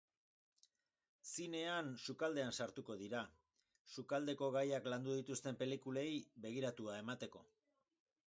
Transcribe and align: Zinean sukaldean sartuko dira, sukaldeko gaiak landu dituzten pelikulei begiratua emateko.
Zinean 1.31 1.89
sukaldean 2.05 2.55
sartuko 2.63 2.95
dira, 3.01 3.19
sukaldeko 3.97 4.49
gaiak 4.57 4.89
landu 4.93 5.17
dituzten 5.19 5.59
pelikulei 5.61 6.09
begiratua 6.47 6.97
emateko. 7.05 7.47